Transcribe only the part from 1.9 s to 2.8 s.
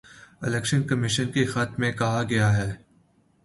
کہا گیا ہے